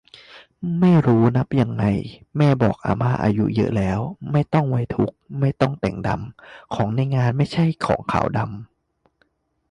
[0.79, 1.83] ไม่รู้นับยังไง
[2.37, 3.99] แม่บอกอาม่าอายุเยอะแล้ว
[4.31, 7.65] ไม่ต้องไว้ทุกข์ ไม่ต้องแต่งดำของในงานไม่ใช้
[8.11, 8.47] ขาวดำ